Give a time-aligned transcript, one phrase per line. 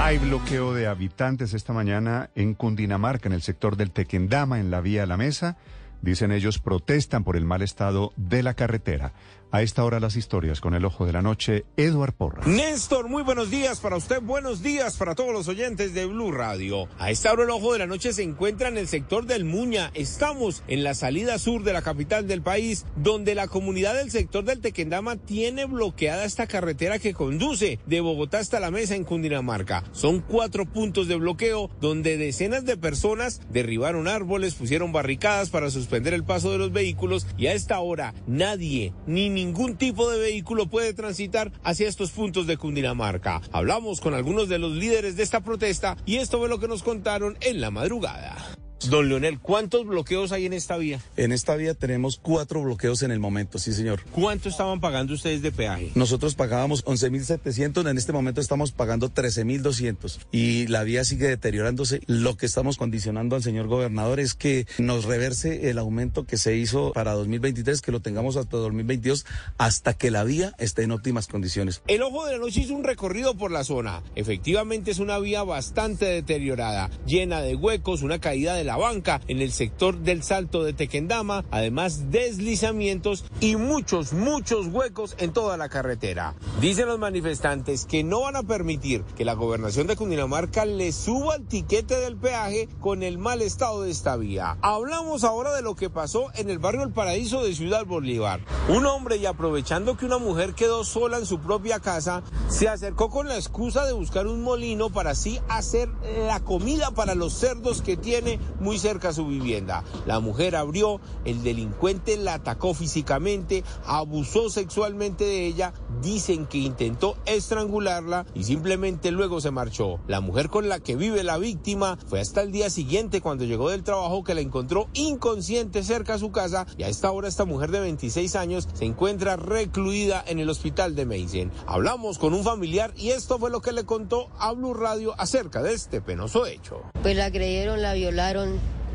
[0.00, 4.80] Hay bloqueo de habitantes esta mañana en Cundinamarca, en el sector del Tequendama, en la
[4.80, 5.56] vía la mesa.
[6.02, 9.12] Dicen ellos protestan por el mal estado de la carretera.
[9.50, 12.46] A esta hora las historias con el ojo de la noche, Eduard Porras.
[12.46, 16.86] Néstor, muy buenos días para usted, buenos días para todos los oyentes de Blue Radio.
[16.98, 19.90] A esta hora el ojo de la noche se encuentra en el sector del Muña.
[19.94, 24.44] Estamos en la salida sur de la capital del país, donde la comunidad del sector
[24.44, 29.82] del Tequendama tiene bloqueada esta carretera que conduce de Bogotá hasta la mesa en Cundinamarca.
[29.92, 36.12] Son cuatro puntos de bloqueo donde decenas de personas derribaron árboles, pusieron barricadas para suspender
[36.12, 40.66] el paso de los vehículos y a esta hora nadie, ni ningún tipo de vehículo
[40.66, 43.40] puede transitar hacia estos puntos de Cundinamarca.
[43.52, 46.82] Hablamos con algunos de los líderes de esta protesta y esto fue lo que nos
[46.82, 48.57] contaron en la madrugada.
[48.86, 51.00] Don Leonel, ¿cuántos bloqueos hay en esta vía?
[51.16, 54.02] En esta vía tenemos cuatro bloqueos en el momento, sí señor.
[54.12, 55.90] ¿Cuánto estaban pagando ustedes de peaje?
[55.96, 62.02] Nosotros pagábamos 11.700, en este momento estamos pagando 13.200 y la vía sigue deteriorándose.
[62.06, 66.56] Lo que estamos condicionando al señor gobernador es que nos reverse el aumento que se
[66.56, 69.26] hizo para 2023, que lo tengamos hasta 2022,
[69.58, 71.82] hasta que la vía esté en óptimas condiciones.
[71.88, 74.02] El Ojo de la Noche hizo un recorrido por la zona.
[74.14, 79.40] Efectivamente es una vía bastante deteriorada, llena de huecos, una caída de la banca en
[79.40, 85.70] el sector del Salto de Tequendama, además deslizamientos y muchos, muchos huecos en toda la
[85.70, 86.34] carretera.
[86.60, 91.36] Dicen los manifestantes que no van a permitir que la gobernación de Cundinamarca le suba
[91.36, 94.58] el tiquete del peaje con el mal estado de esta vía.
[94.60, 98.40] Hablamos ahora de lo que pasó en el barrio El Paraíso de Ciudad Bolívar.
[98.68, 103.08] Un hombre y aprovechando que una mujer quedó sola en su propia casa, se acercó
[103.08, 105.88] con la excusa de buscar un molino para así hacer
[106.26, 109.84] la comida para los cerdos que tiene muy cerca a su vivienda.
[110.06, 117.16] La mujer abrió, el delincuente la atacó físicamente, abusó sexualmente de ella, dicen que intentó
[117.26, 120.00] estrangularla y simplemente luego se marchó.
[120.06, 123.70] La mujer con la que vive la víctima fue hasta el día siguiente cuando llegó
[123.70, 127.44] del trabajo que la encontró inconsciente cerca a su casa y a esta hora esta
[127.44, 131.52] mujer de 26 años se encuentra recluida en el hospital de Meissen.
[131.66, 135.62] Hablamos con un familiar y esto fue lo que le contó a Blue Radio acerca
[135.62, 136.82] de este penoso hecho.
[137.02, 138.47] Pues la agredieron, la violaron,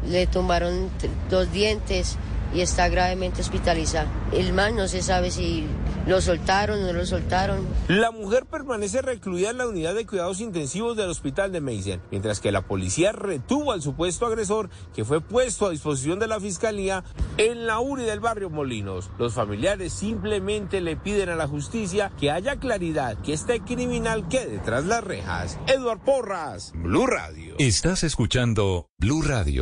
[0.08, 0.90] le tumbaron
[1.30, 2.18] dos dientes
[2.54, 4.08] y está gravemente hospitalizada.
[4.32, 5.66] El man no se sabe si
[6.06, 7.66] lo soltaron o no lo soltaron.
[7.88, 12.40] La mujer permanece recluida en la unidad de cuidados intensivos del hospital de Meissen, mientras
[12.40, 17.04] que la policía retuvo al supuesto agresor que fue puesto a disposición de la fiscalía
[17.38, 19.10] en la URI del barrio Molinos.
[19.18, 24.60] Los familiares simplemente le piden a la justicia que haya claridad que este criminal quede
[24.60, 25.58] tras las rejas.
[25.68, 27.56] Eduard Porras, Blue Radio.
[27.58, 29.62] Estás escuchando Blue Radio.